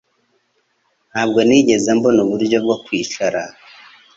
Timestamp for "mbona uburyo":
1.97-2.57